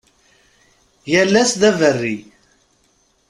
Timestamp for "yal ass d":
1.11-1.63